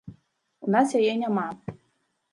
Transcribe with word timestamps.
У 0.67 0.71
нас 0.77 0.95
яе 1.01 1.13
няма. 1.27 1.47